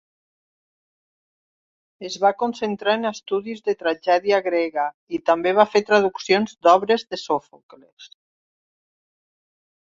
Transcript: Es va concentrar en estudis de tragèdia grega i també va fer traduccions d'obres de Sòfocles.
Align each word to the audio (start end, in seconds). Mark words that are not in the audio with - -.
Es 2.07 2.15
va 2.23 2.31
concentrar 2.43 2.95
en 2.99 3.09
estudis 3.09 3.61
de 3.69 3.75
tragèdia 3.81 4.39
grega 4.47 4.87
i 5.19 5.21
també 5.31 5.53
va 5.61 5.67
fer 5.75 5.83
traduccions 5.91 6.57
d'obres 6.69 7.07
de 7.13 7.21
Sòfocles. 7.27 8.11